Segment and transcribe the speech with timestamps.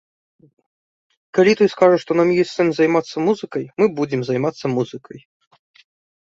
[0.43, 5.19] І калі той скажа, што нам ёсць сэнс займацца музыкай, мы будзем займацца музыкай.